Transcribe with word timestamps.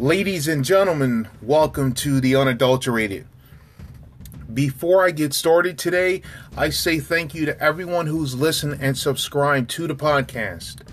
Ladies 0.00 0.48
and 0.48 0.64
gentlemen, 0.64 1.28
welcome 1.42 1.92
to 1.92 2.22
the 2.22 2.34
unadulterated. 2.34 3.26
Before 4.54 5.04
I 5.04 5.10
get 5.10 5.34
started 5.34 5.76
today, 5.76 6.22
I 6.56 6.70
say 6.70 7.00
thank 7.00 7.34
you 7.34 7.44
to 7.44 7.62
everyone 7.62 8.06
who's 8.06 8.34
listened 8.34 8.78
and 8.80 8.96
subscribed 8.96 9.68
to 9.72 9.86
the 9.86 9.94
podcast. 9.94 10.88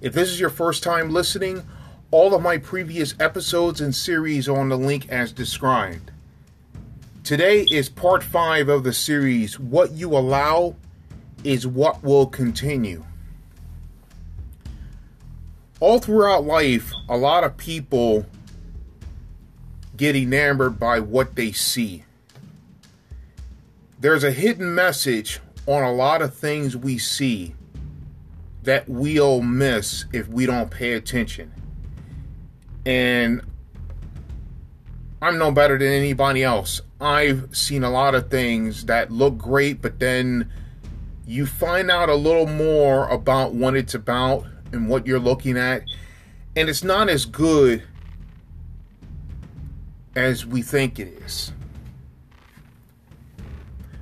If 0.00 0.14
this 0.14 0.30
is 0.30 0.40
your 0.40 0.50
first 0.50 0.82
time 0.82 1.10
listening, 1.10 1.64
all 2.10 2.34
of 2.34 2.42
my 2.42 2.58
previous 2.58 3.14
episodes 3.20 3.80
and 3.80 3.94
series 3.94 4.48
are 4.48 4.58
on 4.58 4.68
the 4.68 4.76
link 4.76 5.08
as 5.10 5.30
described. 5.30 6.10
Today 7.22 7.68
is 7.70 7.88
part 7.88 8.24
5 8.24 8.68
of 8.68 8.82
the 8.82 8.92
series 8.92 9.60
What 9.60 9.92
You 9.92 10.16
Allow 10.16 10.74
is 11.44 11.68
What 11.68 12.02
Will 12.02 12.26
Continue. 12.26 13.04
All 15.78 16.00
throughout 16.00 16.42
life, 16.42 16.92
a 17.08 17.16
lot 17.16 17.44
of 17.44 17.56
people 17.56 18.26
get 20.00 20.16
enamored 20.16 20.80
by 20.80 20.98
what 20.98 21.36
they 21.36 21.52
see. 21.52 22.04
There's 23.98 24.24
a 24.24 24.30
hidden 24.30 24.74
message 24.74 25.40
on 25.66 25.82
a 25.82 25.92
lot 25.92 26.22
of 26.22 26.32
things 26.32 26.74
we 26.74 26.96
see 26.96 27.54
that 28.62 28.88
we'll 28.88 29.42
miss 29.42 30.06
if 30.10 30.26
we 30.26 30.46
don't 30.46 30.70
pay 30.70 30.94
attention. 30.94 31.52
And 32.86 33.42
I'm 35.20 35.36
no 35.36 35.52
better 35.52 35.76
than 35.76 35.92
anybody 35.92 36.42
else. 36.42 36.80
I've 36.98 37.54
seen 37.54 37.84
a 37.84 37.90
lot 37.90 38.14
of 38.14 38.30
things 38.30 38.86
that 38.86 39.10
look 39.10 39.36
great, 39.36 39.82
but 39.82 39.98
then 39.98 40.50
you 41.26 41.44
find 41.44 41.90
out 41.90 42.08
a 42.08 42.14
little 42.14 42.46
more 42.46 43.06
about 43.08 43.52
what 43.52 43.76
it's 43.76 43.94
about 43.94 44.46
and 44.72 44.88
what 44.88 45.06
you're 45.06 45.20
looking 45.20 45.58
at, 45.58 45.82
and 46.56 46.70
it's 46.70 46.82
not 46.82 47.10
as 47.10 47.26
good 47.26 47.82
as 50.14 50.44
we 50.44 50.62
think 50.62 50.98
it 50.98 51.08
is. 51.08 51.52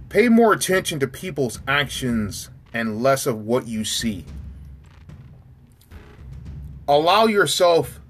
Pay 0.08 0.28
more 0.28 0.52
attention 0.52 0.98
to 1.00 1.06
people's 1.06 1.60
actions 1.68 2.48
and 2.72 3.02
less 3.02 3.26
of 3.26 3.44
what 3.44 3.66
you 3.66 3.84
see. 3.84 4.24
Allow 6.86 7.26
yourself 7.26 8.00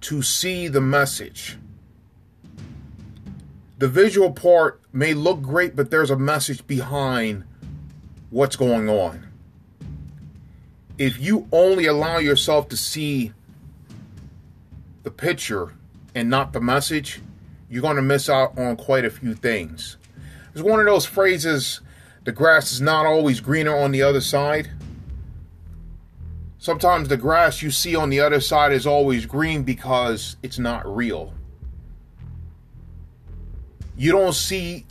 to 0.00 0.22
see 0.22 0.66
the 0.66 0.80
message. 0.80 1.56
The 3.78 3.88
visual 3.88 4.32
part 4.32 4.80
may 4.92 5.14
look 5.14 5.40
great, 5.40 5.76
but 5.76 5.90
there's 5.90 6.10
a 6.10 6.16
message 6.16 6.66
behind 6.66 7.44
what's 8.30 8.56
going 8.56 8.88
on. 8.88 9.28
If 10.98 11.20
you 11.20 11.48
only 11.52 11.86
allow 11.86 12.18
yourself 12.18 12.68
to 12.68 12.76
see 12.76 13.32
the 15.04 15.10
picture 15.10 15.74
and 16.14 16.30
not 16.30 16.52
the 16.52 16.60
message, 16.60 17.20
you're 17.68 17.82
going 17.82 17.96
to 17.96 18.02
miss 18.02 18.28
out 18.28 18.56
on 18.58 18.76
quite 18.76 19.04
a 19.04 19.10
few 19.10 19.34
things. 19.34 19.96
It's 20.52 20.62
one 20.62 20.78
of 20.78 20.86
those 20.86 21.06
phrases 21.06 21.80
the 22.24 22.32
grass 22.32 22.72
is 22.72 22.80
not 22.80 23.04
always 23.04 23.40
greener 23.40 23.76
on 23.76 23.92
the 23.92 24.02
other 24.02 24.22
side. 24.22 24.70
Sometimes 26.58 27.08
the 27.08 27.18
grass 27.18 27.60
you 27.60 27.70
see 27.70 27.94
on 27.94 28.08
the 28.08 28.20
other 28.20 28.40
side 28.40 28.72
is 28.72 28.86
always 28.86 29.26
green 29.26 29.62
because 29.62 30.36
it's 30.42 30.58
not 30.58 30.86
real. 30.86 31.34
You 33.96 34.12
don't 34.12 34.32
see 34.32 34.86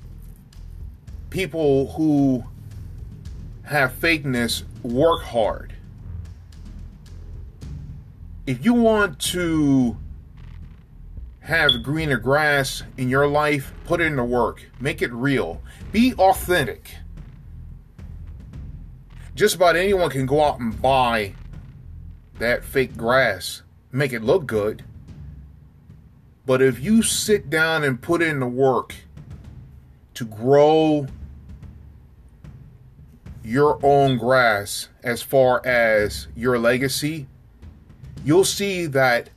people 1.32 1.92
who 1.94 2.44
have 3.64 4.00
fakeness 4.00 4.64
work 4.84 5.24
hard. 5.24 5.74
If 8.46 8.64
you 8.64 8.76
want 8.76 9.18
to 9.32 9.98
have 11.44 11.84
greener 11.84 12.18
grass 12.18 12.84
in 12.98 13.10
your 13.10 13.28
life, 13.28 13.74
put 13.86 14.00
it 14.00 14.06
into 14.06 14.24
work. 14.24 14.70
Make 14.80 15.02
it 15.02 15.12
real. 15.12 15.62
Be 15.92 16.14
authentic. 16.14 16.96
Just 19.36 19.56
about 19.56 19.76
anyone 19.76 20.10
can 20.10 20.26
go 20.26 20.42
out 20.42 20.60
and 20.60 20.82
buy 20.82 21.34
that 22.40 22.64
fake 22.64 22.96
grass, 22.96 23.62
make 23.92 24.14
it 24.14 24.24
look 24.24 24.46
good. 24.46 24.84
But 26.46 26.62
if 26.62 26.80
you 26.80 27.02
sit 27.02 27.50
down 27.50 27.84
and 27.84 28.02
put 28.02 28.22
in 28.22 28.40
the 28.40 28.48
work 28.48 28.96
to 30.14 30.26
grow 30.26 31.08
your 33.44 33.80
own 33.84 34.18
grass 34.18 34.88
as 35.04 35.22
far 35.22 35.66
as 35.66 36.28
your 36.36 36.58
legacy, 36.58 37.28
you'll 38.24 38.46
see 38.46 38.86
that 38.88 39.30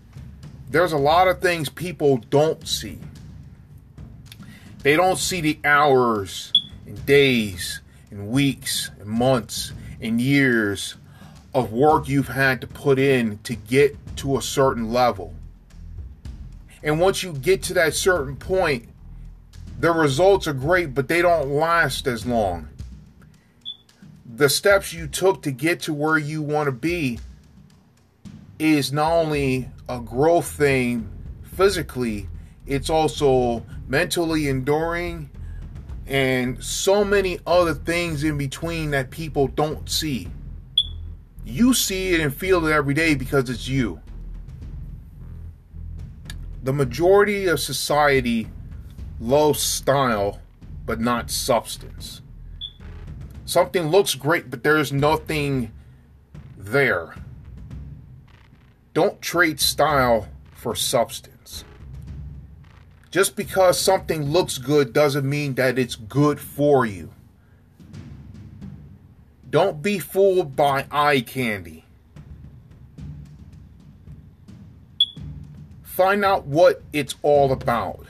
there's 0.76 0.92
a 0.92 0.98
lot 0.98 1.26
of 1.26 1.41
things 1.41 1.70
people 1.70 2.19
don't 2.28 2.69
see. 2.69 2.98
They 4.82 4.94
don't 4.94 5.16
see 5.16 5.41
the 5.41 5.59
hours 5.64 6.53
and 6.84 7.06
days 7.06 7.81
and 8.10 8.28
weeks 8.28 8.91
and 9.00 9.09
months 9.09 9.72
and 10.03 10.20
years 10.20 10.97
of 11.54 11.72
work 11.72 12.10
you've 12.10 12.28
had 12.28 12.60
to 12.60 12.66
put 12.66 12.98
in 12.98 13.38
to 13.44 13.54
get 13.54 13.97
to 14.16 14.37
a 14.37 14.42
certain 14.42 14.92
level. 14.92 15.32
And 16.82 17.00
once 17.00 17.22
you 17.22 17.32
get 17.32 17.62
to 17.62 17.75
that 17.75 17.94
certain 17.94 18.37
point, 18.37 18.87
the 19.81 19.93
results 19.93 20.47
are 20.47 20.53
great, 20.53 20.93
but 20.93 21.08
they 21.08 21.22
don't 21.22 21.48
last 21.48 22.06
as 22.06 22.26
long. 22.26 22.69
The 24.26 24.50
steps 24.50 24.93
you 24.93 25.06
took 25.06 25.41
to 25.44 25.50
get 25.50 25.81
to 25.84 25.94
where 25.94 26.19
you 26.19 26.43
want 26.43 26.66
to 26.66 26.72
be 26.72 27.19
is 28.58 28.93
not 28.93 29.10
only 29.10 29.70
a 29.88 30.00
growth 30.00 30.50
thing 30.50 31.08
physically, 31.42 32.28
it's 32.66 32.91
also 32.91 33.64
mentally 33.88 34.48
enduring 34.48 35.30
and 36.06 36.62
so 36.62 37.04
many 37.04 37.38
other 37.47 37.74
things 37.74 38.22
in 38.22 38.38
between 38.38 38.91
that 38.91 39.10
people 39.10 39.48
don't 39.48 39.88
see. 39.88 40.28
You 41.44 41.75
see 41.75 42.14
it 42.14 42.20
and 42.20 42.34
feel 42.34 42.66
it 42.66 42.72
every 42.72 42.94
day 42.94 43.14
because 43.14 43.50
it's 43.50 43.69
you. 43.69 44.00
The 46.62 46.72
majority 46.72 47.46
of 47.46 47.60
society 47.60 48.48
loves 49.20 49.60
style 49.60 50.41
but 50.84 51.00
not 51.00 51.30
substance. 51.30 52.22
Something 53.44 53.88
looks 53.88 54.14
great, 54.14 54.50
but 54.50 54.62
there's 54.62 54.92
nothing 54.92 55.72
there. 56.56 57.14
Don't 58.96 59.20
trade 59.20 59.60
style 59.60 60.26
for 60.54 60.74
substance. 60.74 61.66
Just 63.10 63.36
because 63.36 63.78
something 63.78 64.30
looks 64.30 64.56
good 64.56 64.94
doesn't 64.94 65.28
mean 65.28 65.52
that 65.56 65.78
it's 65.78 65.96
good 65.96 66.40
for 66.40 66.86
you. 66.86 67.12
Don't 69.50 69.82
be 69.82 69.98
fooled 69.98 70.56
by 70.56 70.86
eye 70.90 71.20
candy. 71.20 71.84
Find 75.82 76.24
out 76.24 76.46
what 76.46 76.82
it's 76.94 77.16
all 77.20 77.52
about. 77.52 78.06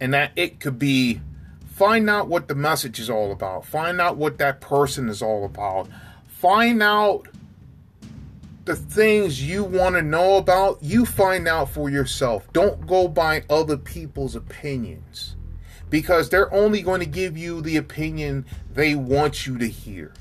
And 0.00 0.14
that 0.14 0.32
it 0.36 0.58
could 0.58 0.78
be 0.78 1.20
find 1.66 2.08
out 2.08 2.28
what 2.28 2.48
the 2.48 2.54
message 2.54 2.98
is 2.98 3.10
all 3.10 3.30
about. 3.30 3.66
Find 3.66 4.00
out 4.00 4.16
what 4.16 4.38
that 4.38 4.62
person 4.62 5.10
is 5.10 5.20
all 5.20 5.44
about. 5.44 5.86
Find 6.28 6.82
out 6.82 7.28
the 8.64 8.76
things 8.76 9.42
you 9.42 9.64
want 9.64 9.96
to 9.96 10.02
know 10.02 10.36
about, 10.36 10.78
you 10.82 11.04
find 11.04 11.48
out 11.48 11.70
for 11.70 11.90
yourself. 11.90 12.46
Don't 12.52 12.86
go 12.86 13.08
by 13.08 13.42
other 13.50 13.76
people's 13.76 14.36
opinions 14.36 15.36
because 15.90 16.30
they're 16.30 16.52
only 16.54 16.80
going 16.80 17.00
to 17.00 17.06
give 17.06 17.36
you 17.36 17.60
the 17.60 17.76
opinion 17.76 18.46
they 18.72 18.94
want 18.94 19.46
you 19.46 19.58
to 19.58 19.66
hear. 19.66 20.12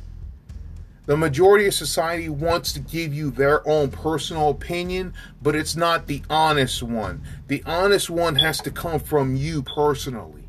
The 1.05 1.17
majority 1.17 1.67
of 1.67 1.73
society 1.73 2.29
wants 2.29 2.73
to 2.73 2.79
give 2.79 3.13
you 3.13 3.31
their 3.31 3.67
own 3.67 3.91
personal 3.91 4.49
opinion, 4.49 5.13
but 5.41 5.55
it's 5.55 5.75
not 5.75 6.07
the 6.07 6.21
honest 6.29 6.83
one. 6.83 7.23
The 7.47 7.63
honest 7.65 8.09
one 8.09 8.35
has 8.35 8.59
to 8.61 8.71
come 8.71 8.99
from 8.99 9.35
you 9.35 9.61
personally. 9.63 10.47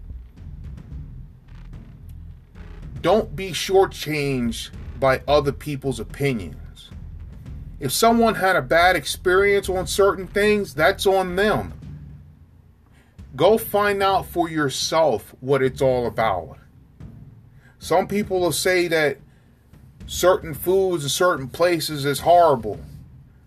Don't 3.01 3.35
be 3.35 3.51
shortchanged 3.51 4.71
by 5.01 5.23
other 5.27 5.53
people's 5.53 5.99
opinions. 5.99 6.62
If 7.83 7.91
someone 7.91 8.37
had 8.37 8.55
a 8.55 8.63
bad 8.63 8.95
experience 8.95 9.69
on 9.69 9.89
certain 9.89 10.29
things, 10.29 10.73
that's 10.73 11.05
on 11.05 11.35
them. 11.35 11.73
Go 13.35 13.59
find 13.59 14.01
out 14.01 14.27
for 14.27 14.49
yourself 14.49 15.35
what 15.41 15.65
it's 15.65 15.83
all 15.83 16.07
about. 16.07 16.59
Some 17.81 18.07
people 18.07 18.39
will 18.39 18.53
say 18.53 18.87
that 18.87 19.19
certain 20.07 20.55
foods 20.55 21.03
and 21.03 21.11
certain 21.11 21.49
places 21.49 22.05
is 22.05 22.21
horrible. 22.21 22.79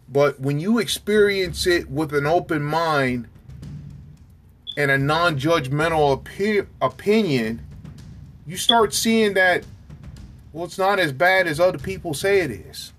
But 0.10 0.38
when 0.38 0.60
you 0.60 0.80
experience 0.80 1.66
it 1.66 1.90
with 1.90 2.14
an 2.14 2.26
open 2.26 2.62
mind 2.62 3.30
and 4.76 4.92
a 4.92 4.98
non 4.98 5.40
judgmental 5.40 6.22
opi- 6.22 6.68
opinion, 6.82 7.66
you 8.46 8.58
start 8.58 8.94
seeing 8.94 9.34
that, 9.36 9.64
well, 10.52 10.66
it's 10.66 10.78
not 10.78 11.00
as 11.00 11.14
bad 11.14 11.48
as 11.48 11.62
other 11.62 11.78
people 11.78 12.14
say 12.14 12.42
it 12.42 12.52
is. 12.52 12.92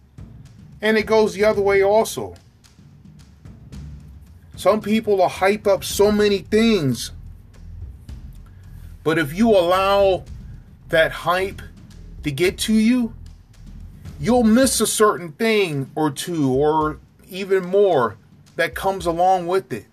And 0.80 0.96
it 0.96 1.06
goes 1.06 1.34
the 1.34 1.44
other 1.44 1.62
way 1.62 1.82
also. 1.82 2.34
Some 4.56 4.80
people 4.80 5.18
will 5.18 5.28
hype 5.28 5.66
up 5.66 5.84
so 5.84 6.10
many 6.10 6.38
things. 6.38 7.12
But 9.04 9.18
if 9.18 9.34
you 9.34 9.50
allow 9.50 10.24
that 10.88 11.12
hype 11.12 11.62
to 12.22 12.30
get 12.30 12.58
to 12.58 12.72
you, 12.74 13.14
you'll 14.18 14.44
miss 14.44 14.80
a 14.80 14.86
certain 14.86 15.32
thing 15.32 15.90
or 15.94 16.10
two 16.10 16.52
or 16.52 16.98
even 17.28 17.64
more 17.64 18.16
that 18.56 18.74
comes 18.74 19.06
along 19.06 19.46
with 19.46 19.72
it. 19.72 19.86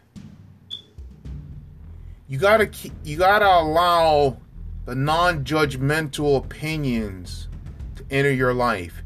You 2.27 2.39
got 2.39 2.57
to 2.57 2.91
you 3.03 3.17
got 3.17 3.39
to 3.39 3.47
allow 3.47 4.37
the 4.85 4.95
non-judgmental 4.95 6.37
opinions 6.37 7.47
to 7.95 8.05
enter 8.09 8.31
your 8.31 8.53
life. 8.53 9.02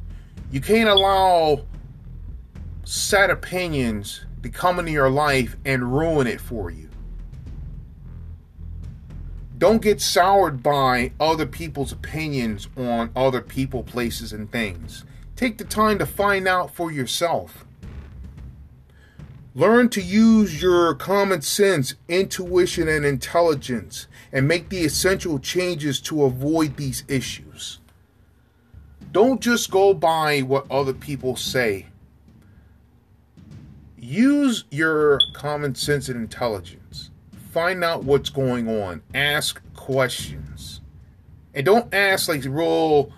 You 0.49 0.61
can't 0.61 0.89
allow 0.89 1.65
set 2.85 3.29
opinions 3.29 4.25
to 4.44 4.49
come 4.49 4.79
into 4.79 4.91
your 4.91 5.09
life 5.09 5.57
and 5.65 5.94
ruin 5.97 6.25
it 6.25 6.39
for 6.39 6.69
you. 6.69 6.89
Don't 9.57 9.81
get 9.81 9.99
soured 9.99 10.61
by 10.61 11.11
other 11.19 11.45
people's 11.45 11.91
opinions 11.91 12.69
on 12.77 13.09
other 13.15 13.41
people, 13.41 13.83
places, 13.83 14.31
and 14.31 14.51
things. 14.51 15.03
Take 15.35 15.57
the 15.57 15.65
time 15.65 15.97
to 15.99 16.05
find 16.05 16.47
out 16.47 16.73
for 16.73 16.91
yourself. 16.91 17.65
Learn 19.53 19.89
to 19.89 20.01
use 20.01 20.61
your 20.61 20.94
common 20.94 21.41
sense, 21.41 21.95
intuition, 22.07 22.88
and 22.88 23.03
intelligence 23.03 24.07
and 24.31 24.47
make 24.47 24.69
the 24.69 24.85
essential 24.85 25.39
changes 25.39 25.99
to 26.01 26.23
avoid 26.23 26.77
these 26.77 27.03
issues. 27.07 27.79
Don't 29.12 29.42
just 29.42 29.71
go 29.71 29.94
by 29.94 30.42
what 30.42 30.69
other 30.69 30.94
people 30.94 31.36
say. 31.36 31.88
Use 33.98 34.65
your 34.69 35.19
common 35.33 35.75
sense 35.75 36.07
and 36.09 36.18
intelligence. 36.18 37.09
Find 37.51 37.83
out 37.83 38.04
what's 38.04 38.30
going 38.30 38.68
on. 38.68 39.01
Ask 39.13 39.62
questions. 39.74 40.81
And 41.54 41.65
don't 41.65 41.94
ask 41.94 42.30
like 42.30 42.44
real 42.45 43.12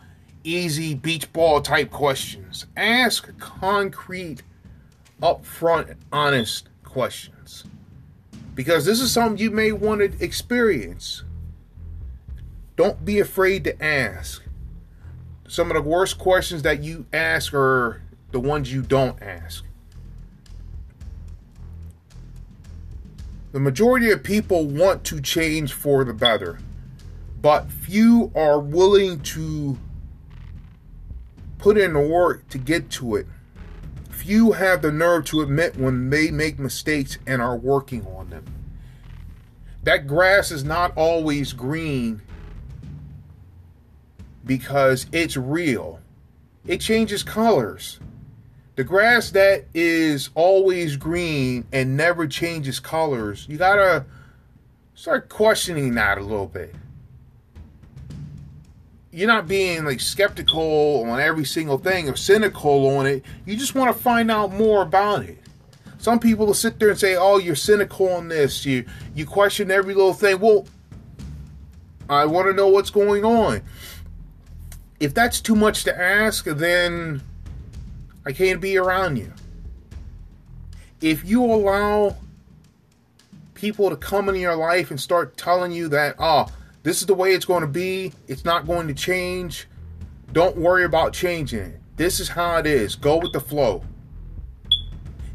easy 0.43 0.95
beach 0.95 1.31
ball 1.33 1.61
type 1.61 1.91
questions. 1.91 2.65
Ask 2.77 3.37
concrete 3.37 4.43
upfront, 5.21 5.95
honest 6.11 6.69
questions. 6.83 7.65
Because 8.55 8.85
this 8.85 9.01
is 9.01 9.11
something 9.11 9.37
you 9.37 9.51
may 9.51 9.71
want 9.71 10.01
to 10.01 10.23
experience. 10.23 11.23
Don't 12.75 13.03
be 13.03 13.19
afraid 13.19 13.65
to 13.65 13.83
ask. 13.83 14.43
Some 15.49 15.69
of 15.69 15.75
the 15.75 15.81
worst 15.81 16.17
questions 16.17 16.61
that 16.61 16.81
you 16.81 17.05
ask 17.11 17.53
are 17.53 18.01
the 18.31 18.39
ones 18.39 18.71
you 18.71 18.81
don't 18.81 19.21
ask. 19.21 19.65
The 23.51 23.59
majority 23.59 24.11
of 24.11 24.23
people 24.23 24.65
want 24.65 25.03
to 25.05 25.19
change 25.19 25.73
for 25.73 26.05
the 26.05 26.13
better, 26.13 26.59
but 27.41 27.69
few 27.69 28.31
are 28.35 28.59
willing 28.59 29.19
to 29.21 29.77
put 31.57 31.77
in 31.77 31.93
the 31.93 31.99
work 31.99 32.47
to 32.49 32.57
get 32.57 32.89
to 32.91 33.17
it 33.17 33.27
few 34.19 34.51
have 34.51 34.83
the 34.83 34.91
nerve 34.91 35.25
to 35.25 35.41
admit 35.41 35.75
when 35.75 36.11
they 36.11 36.29
make 36.29 36.59
mistakes 36.59 37.17
and 37.25 37.41
are 37.41 37.57
working 37.57 38.05
on 38.05 38.29
them. 38.29 38.45
That 39.81 40.05
grass 40.07 40.51
is 40.51 40.63
not 40.63 40.95
always 40.95 41.53
green 41.53 42.21
because 44.45 45.05
it's 45.11 45.37
real. 45.37 45.99
It 46.65 46.81
changes 46.81 47.23
colors. 47.23 47.99
The 48.75 48.83
grass 48.83 49.31
that 49.31 49.65
is 49.73 50.29
always 50.35 50.95
green 50.95 51.65
and 51.71 51.97
never 51.97 52.27
changes 52.27 52.79
colors, 52.79 53.45
you 53.49 53.57
gotta 53.57 54.05
start 54.95 55.29
questioning 55.29 55.95
that 55.95 56.17
a 56.17 56.21
little 56.21 56.47
bit 56.47 56.73
you're 59.11 59.27
not 59.27 59.47
being 59.47 59.85
like 59.85 59.99
skeptical 59.99 61.03
on 61.09 61.19
every 61.19 61.45
single 61.45 61.77
thing 61.77 62.09
or 62.09 62.15
cynical 62.15 62.87
on 62.97 63.05
it. 63.05 63.23
You 63.45 63.55
just 63.55 63.75
want 63.75 63.95
to 63.95 64.01
find 64.01 64.29
out 64.29 64.53
more 64.53 64.81
about 64.81 65.23
it. 65.23 65.37
Some 65.97 66.19
people 66.19 66.45
will 66.45 66.53
sit 66.53 66.79
there 66.79 66.89
and 66.89 66.99
say, 66.99 67.15
"Oh, 67.15 67.37
you're 67.37 67.55
cynical 67.55 68.09
on 68.09 68.29
this. 68.29 68.65
You 68.65 68.85
you 69.15 69.25
question 69.25 69.71
every 69.71 69.93
little 69.93 70.13
thing." 70.13 70.39
Well, 70.39 70.67
I 72.09 72.25
want 72.25 72.47
to 72.47 72.53
know 72.53 72.67
what's 72.67 72.89
going 72.89 73.25
on. 73.25 73.61
If 74.99 75.13
that's 75.13 75.39
too 75.39 75.55
much 75.55 75.83
to 75.85 75.97
ask, 75.97 76.45
then 76.45 77.21
I 78.25 78.31
can't 78.31 78.59
be 78.59 78.77
around 78.77 79.17
you. 79.17 79.33
If 81.01 81.25
you 81.25 81.43
allow 81.43 82.17
people 83.53 83.89
to 83.89 83.95
come 83.95 84.27
into 84.29 84.41
your 84.41 84.55
life 84.55 84.91
and 84.91 84.99
start 84.99 85.37
telling 85.37 85.71
you 85.71 85.87
that, 85.89 86.15
"Oh, 86.19 86.47
this 86.83 87.01
is 87.01 87.07
the 87.07 87.13
way 87.13 87.33
it's 87.33 87.45
going 87.45 87.61
to 87.61 87.67
be. 87.67 88.13
It's 88.27 88.45
not 88.45 88.65
going 88.65 88.87
to 88.87 88.93
change. 88.93 89.67
Don't 90.31 90.57
worry 90.57 90.83
about 90.83 91.13
changing 91.13 91.59
it. 91.59 91.79
This 91.97 92.19
is 92.19 92.29
how 92.29 92.57
it 92.57 92.65
is. 92.65 92.95
Go 92.95 93.17
with 93.17 93.33
the 93.33 93.41
flow. 93.41 93.83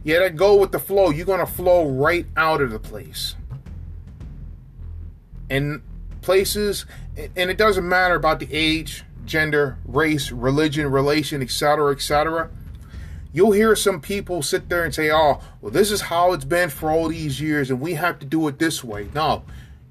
Yeah, 0.03 0.21
that 0.21 0.37
go 0.37 0.57
with 0.57 0.73
the 0.73 0.79
flow. 0.79 1.11
You're 1.11 1.27
going 1.27 1.41
to 1.41 1.53
flow 1.53 1.89
right 1.89 2.27
out 2.37 2.61
of 2.61 2.71
the 2.71 2.79
place. 2.79 3.35
And 5.51 5.83
places, 6.23 6.87
and 7.37 7.51
it 7.51 7.59
doesn't 7.59 7.87
matter 7.87 8.15
about 8.15 8.41
the 8.41 8.49
age, 8.51 9.05
gender, 9.27 9.79
race, 9.85 10.31
religion, 10.31 10.91
relation, 10.91 11.43
etc., 11.43 11.93
etc. 11.93 12.51
You'll 13.33 13.53
hear 13.53 13.75
some 13.75 14.01
people 14.01 14.43
sit 14.43 14.69
there 14.69 14.85
and 14.85 14.95
say, 14.95 15.11
"Oh, 15.11 15.41
well, 15.61 15.73
this 15.73 15.91
is 15.91 16.03
how 16.03 16.33
it's 16.33 16.45
been 16.45 16.71
for 16.71 16.91
all 16.91 17.09
these 17.09 17.41
years, 17.41 17.71
and 17.71 17.81
we 17.81 17.95
have 17.95 18.19
to 18.21 18.27
do 18.27 18.47
it 18.49 18.59
this 18.59 18.85
way." 18.85 19.09
No, 19.15 19.43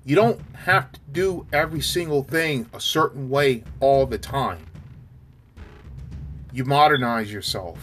you 0.06 0.16
don't 0.16 0.40
have 0.54 0.92
to 0.94 1.00
do 1.12 1.46
every 1.52 1.82
single 1.82 2.24
thing 2.24 2.68
a 2.74 2.80
certain 2.80 3.30
way 3.30 3.64
all 3.80 4.06
the 4.06 4.18
time. 4.18 4.60
You 6.54 6.66
modernize 6.66 7.34
yourself. 7.34 7.80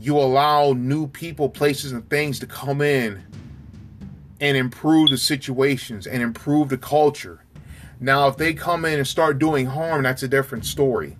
You 0.00 0.16
allow 0.16 0.74
new 0.74 1.08
people, 1.08 1.48
places, 1.48 1.90
and 1.90 2.08
things 2.08 2.38
to 2.38 2.46
come 2.46 2.80
in 2.80 3.24
and 4.40 4.56
improve 4.56 5.10
the 5.10 5.18
situations 5.18 6.06
and 6.06 6.22
improve 6.22 6.68
the 6.68 6.78
culture. 6.78 7.40
Now, 8.00 8.28
if 8.28 8.36
they 8.36 8.54
come 8.54 8.84
in 8.84 8.98
and 8.98 9.06
start 9.06 9.38
doing 9.38 9.66
harm, 9.66 10.02
that's 10.02 10.22
a 10.22 10.28
different 10.28 10.64
story. 10.64 11.16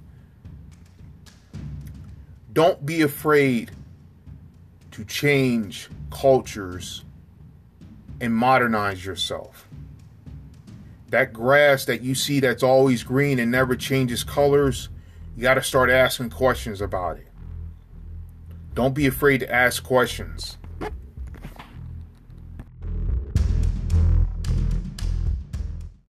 Don't 2.53 2.85
be 2.85 3.03
afraid 3.03 3.71
to 4.93 5.05
change 5.05 5.89
cultures 6.11 7.05
and 8.21 8.35
modernize 8.35 9.05
yourself 9.05 9.69
that 11.11 11.33
grass 11.33 11.85
that 11.87 12.03
you 12.03 12.15
see 12.15 12.41
that's 12.41 12.63
always 12.63 13.03
green 13.03 13.39
and 13.39 13.51
never 13.51 13.75
changes 13.75 14.25
colors, 14.25 14.89
you 15.37 15.43
got 15.43 15.55
to 15.55 15.63
start 15.63 15.91
asking 15.91 16.31
questions 16.31 16.81
about 16.81 17.17
it. 17.17 17.29
Don't 18.75 18.95
be 18.95 19.07
afraid 19.07 19.39
to 19.39 19.53
ask 19.53 19.83
questions. 19.83 20.59